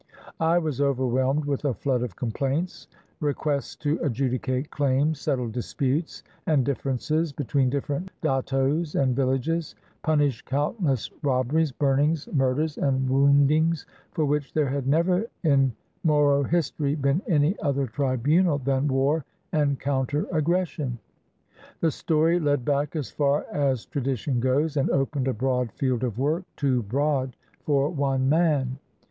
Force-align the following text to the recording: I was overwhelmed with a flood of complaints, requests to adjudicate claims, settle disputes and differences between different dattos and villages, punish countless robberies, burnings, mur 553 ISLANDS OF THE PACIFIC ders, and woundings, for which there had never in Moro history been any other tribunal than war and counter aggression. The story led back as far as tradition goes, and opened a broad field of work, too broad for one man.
I 0.39 0.57
was 0.57 0.81
overwhelmed 0.81 1.45
with 1.45 1.63
a 1.63 1.75
flood 1.75 2.01
of 2.01 2.15
complaints, 2.15 2.87
requests 3.19 3.75
to 3.75 3.99
adjudicate 4.01 4.71
claims, 4.71 5.21
settle 5.21 5.47
disputes 5.47 6.23
and 6.47 6.65
differences 6.65 7.31
between 7.31 7.69
different 7.69 8.09
dattos 8.23 8.99
and 8.99 9.15
villages, 9.15 9.75
punish 10.01 10.41
countless 10.41 11.11
robberies, 11.21 11.71
burnings, 11.71 12.27
mur 12.33 12.55
553 12.55 12.63
ISLANDS 12.63 12.77
OF 12.77 12.77
THE 12.79 12.85
PACIFIC 12.89 13.05
ders, 13.05 13.05
and 13.05 13.09
woundings, 13.13 13.85
for 14.13 14.25
which 14.25 14.53
there 14.55 14.69
had 14.69 14.87
never 14.87 15.27
in 15.43 15.71
Moro 16.03 16.41
history 16.45 16.95
been 16.95 17.21
any 17.27 17.55
other 17.59 17.85
tribunal 17.85 18.57
than 18.57 18.87
war 18.87 19.23
and 19.51 19.79
counter 19.79 20.25
aggression. 20.31 20.97
The 21.79 21.91
story 21.91 22.39
led 22.39 22.65
back 22.65 22.95
as 22.95 23.11
far 23.11 23.45
as 23.53 23.85
tradition 23.85 24.39
goes, 24.39 24.77
and 24.77 24.89
opened 24.89 25.27
a 25.27 25.33
broad 25.35 25.71
field 25.71 26.03
of 26.03 26.17
work, 26.17 26.45
too 26.57 26.81
broad 26.81 27.35
for 27.63 27.87
one 27.91 28.27
man. 28.27 28.79